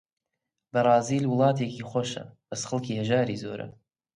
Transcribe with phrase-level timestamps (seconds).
[0.71, 3.67] بەرازیل وڵاتێکی خۆشە، بەس خەڵکی هەژاری زۆرە